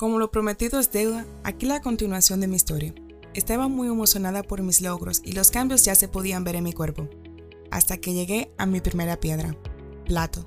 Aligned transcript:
Como 0.00 0.18
lo 0.18 0.30
prometido 0.30 0.80
es 0.80 0.90
deuda, 0.90 1.26
aquí 1.44 1.66
la 1.66 1.82
continuación 1.82 2.40
de 2.40 2.48
mi 2.48 2.56
historia. 2.56 2.94
Estaba 3.34 3.68
muy 3.68 3.86
emocionada 3.86 4.42
por 4.42 4.62
mis 4.62 4.80
logros 4.80 5.20
y 5.26 5.32
los 5.32 5.50
cambios 5.50 5.84
ya 5.84 5.94
se 5.94 6.08
podían 6.08 6.42
ver 6.42 6.56
en 6.56 6.64
mi 6.64 6.72
cuerpo. 6.72 7.06
Hasta 7.70 7.98
que 7.98 8.14
llegué 8.14 8.50
a 8.56 8.64
mi 8.64 8.80
primera 8.80 9.20
piedra, 9.20 9.54
plato. 10.06 10.42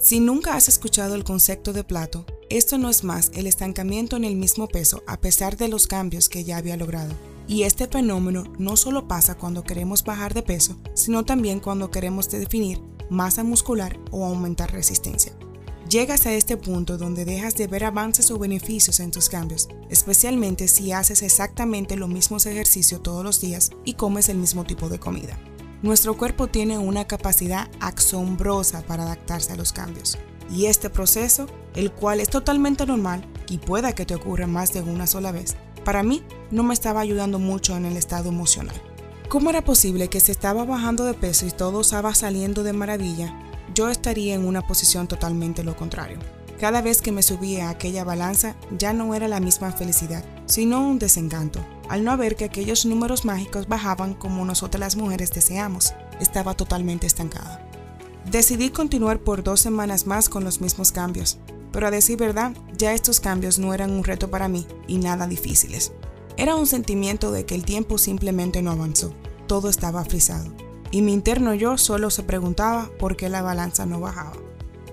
Si 0.00 0.20
nunca 0.20 0.54
has 0.54 0.68
escuchado 0.68 1.16
el 1.16 1.22
concepto 1.22 1.74
de 1.74 1.84
plato, 1.84 2.24
esto 2.48 2.78
no 2.78 2.88
es 2.88 3.04
más 3.04 3.30
el 3.34 3.46
estancamiento 3.46 4.16
en 4.16 4.24
el 4.24 4.36
mismo 4.36 4.68
peso 4.68 5.02
a 5.06 5.20
pesar 5.20 5.58
de 5.58 5.68
los 5.68 5.86
cambios 5.86 6.30
que 6.30 6.44
ya 6.44 6.56
había 6.56 6.78
logrado. 6.78 7.12
Y 7.46 7.64
este 7.64 7.88
fenómeno 7.88 8.44
no 8.58 8.78
solo 8.78 9.06
pasa 9.06 9.36
cuando 9.36 9.64
queremos 9.64 10.02
bajar 10.02 10.32
de 10.32 10.42
peso, 10.42 10.78
sino 10.94 11.26
también 11.26 11.60
cuando 11.60 11.90
queremos 11.90 12.30
definir 12.30 12.80
masa 13.10 13.44
muscular 13.44 14.00
o 14.10 14.24
aumentar 14.24 14.72
resistencia. 14.72 15.36
Llegas 15.88 16.26
a 16.26 16.34
este 16.34 16.58
punto 16.58 16.98
donde 16.98 17.24
dejas 17.24 17.54
de 17.54 17.66
ver 17.66 17.84
avances 17.84 18.30
o 18.30 18.38
beneficios 18.38 19.00
en 19.00 19.10
tus 19.10 19.30
cambios, 19.30 19.68
especialmente 19.88 20.68
si 20.68 20.92
haces 20.92 21.22
exactamente 21.22 21.96
los 21.96 22.10
mismos 22.10 22.44
ejercicios 22.44 23.02
todos 23.02 23.24
los 23.24 23.40
días 23.40 23.70
y 23.86 23.94
comes 23.94 24.28
el 24.28 24.36
mismo 24.36 24.64
tipo 24.64 24.90
de 24.90 24.98
comida. 24.98 25.38
Nuestro 25.80 26.14
cuerpo 26.18 26.46
tiene 26.46 26.76
una 26.76 27.06
capacidad 27.06 27.70
asombrosa 27.80 28.82
para 28.82 29.04
adaptarse 29.04 29.52
a 29.52 29.56
los 29.56 29.72
cambios. 29.72 30.18
Y 30.50 30.66
este 30.66 30.90
proceso, 30.90 31.46
el 31.74 31.90
cual 31.90 32.20
es 32.20 32.28
totalmente 32.28 32.84
normal 32.84 33.26
y 33.48 33.56
pueda 33.56 33.94
que 33.94 34.04
te 34.04 34.14
ocurra 34.14 34.46
más 34.46 34.74
de 34.74 34.82
una 34.82 35.06
sola 35.06 35.32
vez, 35.32 35.56
para 35.86 36.02
mí 36.02 36.22
no 36.50 36.64
me 36.64 36.74
estaba 36.74 37.00
ayudando 37.00 37.38
mucho 37.38 37.74
en 37.78 37.86
el 37.86 37.96
estado 37.96 38.28
emocional. 38.28 38.76
¿Cómo 39.30 39.48
era 39.48 39.64
posible 39.64 40.08
que 40.08 40.20
se 40.20 40.32
estaba 40.32 40.66
bajando 40.66 41.06
de 41.06 41.14
peso 41.14 41.46
y 41.46 41.50
todo 41.50 41.80
estaba 41.80 42.14
saliendo 42.14 42.62
de 42.62 42.74
maravilla 42.74 43.47
yo 43.78 43.88
estaría 43.88 44.34
en 44.34 44.44
una 44.44 44.66
posición 44.66 45.06
totalmente 45.06 45.62
lo 45.62 45.76
contrario. 45.76 46.18
Cada 46.58 46.82
vez 46.82 47.00
que 47.00 47.12
me 47.12 47.22
subía 47.22 47.68
a 47.68 47.70
aquella 47.70 48.02
balanza 48.02 48.56
ya 48.76 48.92
no 48.92 49.14
era 49.14 49.28
la 49.28 49.38
misma 49.38 49.70
felicidad, 49.70 50.24
sino 50.46 50.80
un 50.80 50.98
desencanto, 50.98 51.64
al 51.88 52.02
no 52.02 52.16
ver 52.16 52.34
que 52.34 52.44
aquellos 52.44 52.86
números 52.86 53.24
mágicos 53.24 53.68
bajaban 53.68 54.14
como 54.14 54.44
nosotras 54.44 54.80
las 54.80 54.96
mujeres 54.96 55.30
deseamos. 55.30 55.94
Estaba 56.18 56.54
totalmente 56.54 57.06
estancada. 57.06 57.70
Decidí 58.28 58.70
continuar 58.70 59.20
por 59.20 59.44
dos 59.44 59.60
semanas 59.60 60.08
más 60.08 60.28
con 60.28 60.42
los 60.42 60.60
mismos 60.60 60.90
cambios, 60.90 61.38
pero 61.70 61.86
a 61.86 61.92
decir 61.92 62.18
verdad, 62.18 62.56
ya 62.76 62.94
estos 62.94 63.20
cambios 63.20 63.60
no 63.60 63.74
eran 63.74 63.92
un 63.92 64.02
reto 64.02 64.28
para 64.28 64.48
mí 64.48 64.66
y 64.88 64.98
nada 64.98 65.28
difíciles. 65.28 65.92
Era 66.36 66.56
un 66.56 66.66
sentimiento 66.66 67.30
de 67.30 67.46
que 67.46 67.54
el 67.54 67.64
tiempo 67.64 67.96
simplemente 67.96 68.60
no 68.60 68.72
avanzó, 68.72 69.14
todo 69.46 69.68
estaba 69.68 70.04
frisado 70.04 70.67
y 70.90 71.02
mi 71.02 71.12
interno 71.12 71.54
yo 71.54 71.78
solo 71.78 72.10
se 72.10 72.22
preguntaba 72.22 72.90
por 72.98 73.16
qué 73.16 73.28
la 73.28 73.42
balanza 73.42 73.86
no 73.86 74.00
bajaba. 74.00 74.32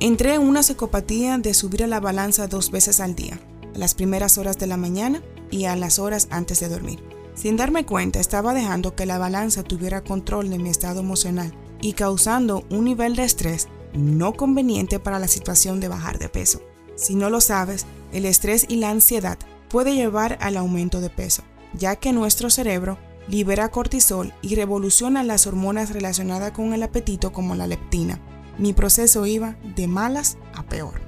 Entré 0.00 0.34
en 0.34 0.42
una 0.42 0.62
psicopatía 0.62 1.38
de 1.38 1.54
subir 1.54 1.84
a 1.84 1.88
la 1.88 2.00
balanza 2.00 2.46
dos 2.46 2.70
veces 2.70 3.00
al 3.00 3.14
día, 3.14 3.40
a 3.74 3.78
las 3.78 3.94
primeras 3.94 4.38
horas 4.38 4.58
de 4.58 4.66
la 4.66 4.76
mañana 4.76 5.22
y 5.50 5.64
a 5.64 5.76
las 5.76 5.98
horas 5.98 6.28
antes 6.30 6.60
de 6.60 6.68
dormir. 6.68 7.02
Sin 7.34 7.56
darme 7.56 7.86
cuenta, 7.86 8.20
estaba 8.20 8.54
dejando 8.54 8.94
que 8.94 9.06
la 9.06 9.18
balanza 9.18 9.62
tuviera 9.62 10.02
control 10.02 10.50
de 10.50 10.58
mi 10.58 10.70
estado 10.70 11.00
emocional 11.00 11.52
y 11.80 11.92
causando 11.92 12.64
un 12.70 12.84
nivel 12.84 13.16
de 13.16 13.24
estrés 13.24 13.68
no 13.92 14.34
conveniente 14.34 14.98
para 14.98 15.18
la 15.18 15.28
situación 15.28 15.80
de 15.80 15.88
bajar 15.88 16.18
de 16.18 16.28
peso. 16.28 16.60
Si 16.96 17.14
no 17.14 17.30
lo 17.30 17.40
sabes, 17.40 17.86
el 18.12 18.24
estrés 18.24 18.66
y 18.68 18.76
la 18.76 18.90
ansiedad 18.90 19.38
puede 19.68 19.94
llevar 19.94 20.38
al 20.40 20.56
aumento 20.56 21.00
de 21.00 21.10
peso, 21.10 21.42
ya 21.74 21.96
que 21.96 22.12
nuestro 22.12 22.50
cerebro 22.50 22.98
libera 23.28 23.68
cortisol 23.70 24.32
y 24.42 24.54
revoluciona 24.54 25.22
las 25.22 25.46
hormonas 25.46 25.90
relacionadas 25.90 26.52
con 26.52 26.72
el 26.72 26.82
apetito 26.82 27.32
como 27.32 27.54
la 27.54 27.66
leptina. 27.66 28.20
Mi 28.58 28.72
proceso 28.72 29.26
iba 29.26 29.56
de 29.76 29.86
malas 29.86 30.38
a 30.54 30.64
peor. 30.64 31.00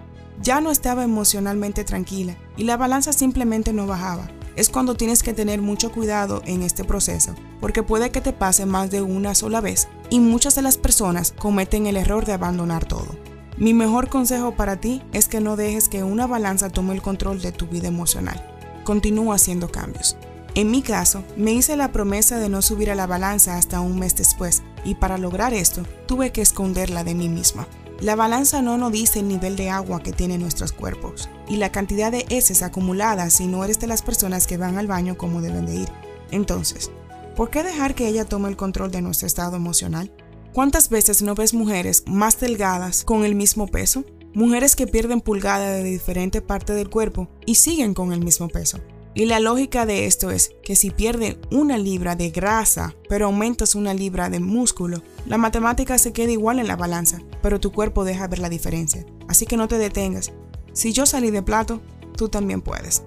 Ya 0.42 0.60
no 0.60 0.70
estaba 0.70 1.04
emocionalmente 1.04 1.84
tranquila 1.84 2.36
y 2.56 2.64
la 2.64 2.76
balanza 2.76 3.12
simplemente 3.12 3.72
no 3.72 3.86
bajaba. 3.86 4.30
Es 4.56 4.68
cuando 4.68 4.94
tienes 4.94 5.22
que 5.22 5.32
tener 5.32 5.60
mucho 5.60 5.92
cuidado 5.92 6.42
en 6.44 6.62
este 6.62 6.84
proceso, 6.84 7.34
porque 7.60 7.82
puede 7.82 8.10
que 8.10 8.20
te 8.20 8.32
pase 8.32 8.66
más 8.66 8.90
de 8.90 9.02
una 9.02 9.34
sola 9.34 9.60
vez 9.60 9.88
y 10.10 10.20
muchas 10.20 10.54
de 10.54 10.62
las 10.62 10.76
personas 10.76 11.34
cometen 11.38 11.86
el 11.86 11.96
error 11.96 12.24
de 12.24 12.32
abandonar 12.32 12.84
todo. 12.84 13.08
Mi 13.56 13.74
mejor 13.74 14.08
consejo 14.08 14.54
para 14.54 14.80
ti 14.80 15.02
es 15.12 15.28
que 15.28 15.40
no 15.40 15.56
dejes 15.56 15.88
que 15.88 16.02
una 16.02 16.26
balanza 16.26 16.70
tome 16.70 16.94
el 16.94 17.02
control 17.02 17.42
de 17.42 17.52
tu 17.52 17.66
vida 17.66 17.88
emocional. 17.88 18.42
Continúa 18.84 19.34
haciendo 19.34 19.70
cambios. 19.70 20.16
En 20.54 20.70
mi 20.70 20.82
caso, 20.82 21.22
me 21.36 21.52
hice 21.52 21.76
la 21.76 21.92
promesa 21.92 22.38
de 22.38 22.48
no 22.48 22.60
subir 22.60 22.90
a 22.90 22.94
la 22.96 23.06
balanza 23.06 23.56
hasta 23.56 23.80
un 23.80 23.98
mes 23.98 24.16
después, 24.16 24.62
y 24.84 24.96
para 24.96 25.16
lograr 25.16 25.54
esto, 25.54 25.82
tuve 26.06 26.32
que 26.32 26.42
esconderla 26.42 27.04
de 27.04 27.14
mí 27.14 27.28
misma. 27.28 27.68
La 28.00 28.16
balanza 28.16 28.62
no 28.62 28.78
nos 28.78 28.92
dice 28.92 29.20
el 29.20 29.28
nivel 29.28 29.56
de 29.56 29.68
agua 29.68 30.02
que 30.02 30.12
tienen 30.12 30.40
nuestros 30.40 30.72
cuerpos 30.72 31.28
y 31.48 31.56
la 31.56 31.70
cantidad 31.70 32.10
de 32.10 32.24
heces 32.30 32.62
acumuladas 32.62 33.34
si 33.34 33.46
no 33.46 33.62
eres 33.62 33.78
de 33.78 33.86
las 33.86 34.00
personas 34.00 34.46
que 34.46 34.56
van 34.56 34.78
al 34.78 34.86
baño 34.86 35.18
como 35.18 35.42
deben 35.42 35.66
de 35.66 35.74
ir. 35.74 35.88
Entonces, 36.30 36.90
¿por 37.36 37.50
qué 37.50 37.62
dejar 37.62 37.94
que 37.94 38.08
ella 38.08 38.24
tome 38.24 38.48
el 38.48 38.56
control 38.56 38.90
de 38.90 39.02
nuestro 39.02 39.26
estado 39.26 39.56
emocional? 39.56 40.10
¿Cuántas 40.54 40.88
veces 40.88 41.20
no 41.20 41.34
ves 41.34 41.52
mujeres 41.52 42.02
más 42.06 42.40
delgadas 42.40 43.04
con 43.04 43.24
el 43.24 43.34
mismo 43.34 43.66
peso? 43.66 44.04
Mujeres 44.32 44.76
que 44.76 44.86
pierden 44.86 45.20
pulgadas 45.20 45.70
de 45.70 45.84
diferente 45.84 46.40
parte 46.40 46.72
del 46.72 46.88
cuerpo 46.88 47.28
y 47.44 47.56
siguen 47.56 47.92
con 47.92 48.14
el 48.14 48.24
mismo 48.24 48.48
peso. 48.48 48.78
Y 49.12 49.26
la 49.26 49.40
lógica 49.40 49.86
de 49.86 50.06
esto 50.06 50.30
es 50.30 50.52
que 50.62 50.76
si 50.76 50.90
pierdes 50.90 51.36
una 51.50 51.78
libra 51.78 52.14
de 52.14 52.30
grasa, 52.30 52.94
pero 53.08 53.26
aumentas 53.26 53.74
una 53.74 53.92
libra 53.92 54.30
de 54.30 54.38
músculo, 54.38 55.02
la 55.26 55.36
matemática 55.36 55.98
se 55.98 56.12
queda 56.12 56.30
igual 56.30 56.60
en 56.60 56.68
la 56.68 56.76
balanza, 56.76 57.20
pero 57.42 57.58
tu 57.58 57.72
cuerpo 57.72 58.04
deja 58.04 58.28
ver 58.28 58.38
la 58.38 58.48
diferencia. 58.48 59.04
Así 59.26 59.46
que 59.46 59.56
no 59.56 59.66
te 59.66 59.78
detengas. 59.78 60.32
Si 60.72 60.92
yo 60.92 61.06
salí 61.06 61.32
de 61.32 61.42
plato, 61.42 61.80
tú 62.16 62.28
también 62.28 62.62
puedes. 62.62 63.02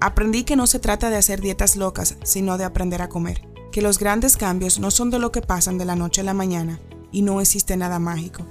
Aprendí 0.00 0.44
que 0.44 0.56
no 0.56 0.66
se 0.66 0.78
trata 0.78 1.10
de 1.10 1.16
hacer 1.16 1.40
dietas 1.40 1.76
locas, 1.76 2.16
sino 2.22 2.56
de 2.56 2.64
aprender 2.64 3.02
a 3.02 3.08
comer. 3.08 3.42
Que 3.72 3.82
los 3.82 3.98
grandes 3.98 4.36
cambios 4.36 4.78
no 4.78 4.90
son 4.90 5.10
de 5.10 5.18
lo 5.18 5.32
que 5.32 5.42
pasan 5.42 5.76
de 5.78 5.84
la 5.84 5.96
noche 5.96 6.20
a 6.20 6.24
la 6.24 6.34
mañana 6.34 6.80
y 7.10 7.22
no 7.22 7.40
existe 7.40 7.76
nada 7.76 7.98
mágico. 7.98 8.44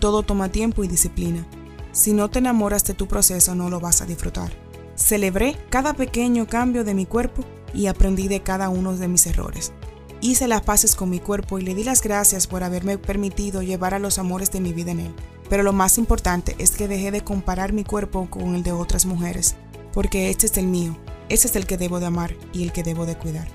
Todo 0.00 0.22
toma 0.22 0.50
tiempo 0.50 0.82
y 0.82 0.88
disciplina. 0.88 1.46
Si 1.92 2.12
no 2.12 2.30
te 2.30 2.40
enamoras 2.40 2.84
de 2.84 2.94
tu 2.94 3.06
proceso, 3.06 3.54
no 3.54 3.70
lo 3.70 3.80
vas 3.80 4.00
a 4.00 4.06
disfrutar. 4.06 4.61
Celebré 5.02 5.56
cada 5.68 5.94
pequeño 5.94 6.46
cambio 6.46 6.84
de 6.84 6.94
mi 6.94 7.06
cuerpo 7.06 7.42
y 7.74 7.88
aprendí 7.88 8.28
de 8.28 8.40
cada 8.40 8.68
uno 8.68 8.96
de 8.96 9.08
mis 9.08 9.26
errores. 9.26 9.72
Hice 10.20 10.46
las 10.46 10.62
paces 10.62 10.94
con 10.94 11.10
mi 11.10 11.18
cuerpo 11.18 11.58
y 11.58 11.62
le 11.62 11.74
di 11.74 11.82
las 11.82 12.02
gracias 12.02 12.46
por 12.46 12.62
haberme 12.62 12.98
permitido 12.98 13.62
llevar 13.62 13.94
a 13.94 13.98
los 13.98 14.20
amores 14.20 14.52
de 14.52 14.60
mi 14.60 14.72
vida 14.72 14.92
en 14.92 15.00
él. 15.00 15.14
Pero 15.50 15.64
lo 15.64 15.72
más 15.72 15.98
importante 15.98 16.54
es 16.58 16.70
que 16.70 16.86
dejé 16.86 17.10
de 17.10 17.22
comparar 17.22 17.72
mi 17.72 17.82
cuerpo 17.82 18.30
con 18.30 18.54
el 18.54 18.62
de 18.62 18.70
otras 18.70 19.04
mujeres, 19.04 19.56
porque 19.92 20.30
este 20.30 20.46
es 20.46 20.56
el 20.56 20.68
mío, 20.68 20.96
ese 21.28 21.48
es 21.48 21.56
el 21.56 21.66
que 21.66 21.78
debo 21.78 21.98
de 21.98 22.06
amar 22.06 22.36
y 22.52 22.62
el 22.62 22.72
que 22.72 22.84
debo 22.84 23.04
de 23.04 23.18
cuidar. 23.18 23.48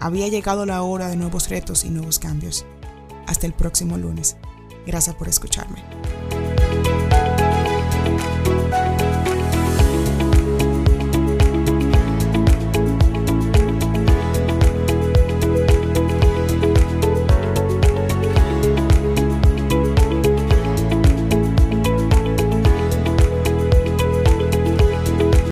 Había 0.00 0.28
llegado 0.28 0.64
la 0.64 0.80
hora 0.80 1.08
de 1.08 1.16
nuevos 1.16 1.50
retos 1.50 1.84
y 1.84 1.90
nuevos 1.90 2.18
cambios. 2.18 2.64
Hasta 3.26 3.46
el 3.46 3.52
próximo 3.52 3.98
lunes. 3.98 4.38
Gracias 4.86 5.14
por 5.16 5.28
escucharme. 5.28 5.84